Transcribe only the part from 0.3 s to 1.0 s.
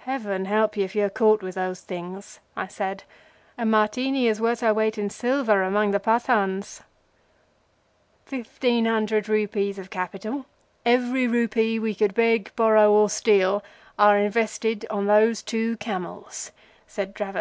help you if